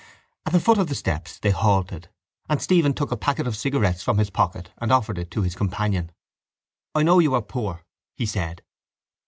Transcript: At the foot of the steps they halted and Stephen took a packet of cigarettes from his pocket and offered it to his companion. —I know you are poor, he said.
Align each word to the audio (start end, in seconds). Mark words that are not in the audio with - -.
At 0.47 0.53
the 0.53 0.59
foot 0.59 0.79
of 0.79 0.87
the 0.87 0.95
steps 0.95 1.37
they 1.37 1.51
halted 1.51 2.09
and 2.49 2.59
Stephen 2.59 2.95
took 2.95 3.11
a 3.11 3.15
packet 3.15 3.45
of 3.45 3.55
cigarettes 3.55 4.01
from 4.01 4.17
his 4.17 4.31
pocket 4.31 4.71
and 4.79 4.91
offered 4.91 5.19
it 5.19 5.29
to 5.29 5.43
his 5.43 5.53
companion. 5.53 6.11
—I 6.95 7.03
know 7.03 7.19
you 7.19 7.35
are 7.35 7.41
poor, 7.43 7.85
he 8.15 8.25
said. 8.25 8.63